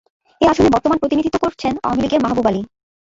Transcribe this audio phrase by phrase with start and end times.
[0.41, 2.61] এ আসনের বর্তমান প্রতিনিধিত্ব করছেন আওয়ামী লীগের মাহবুব আলী।